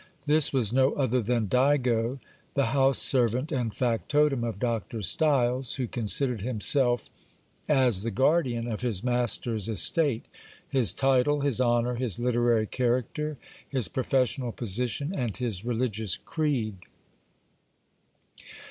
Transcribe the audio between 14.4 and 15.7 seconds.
position, and his